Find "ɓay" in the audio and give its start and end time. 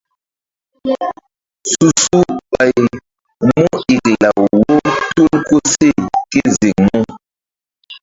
2.51-2.71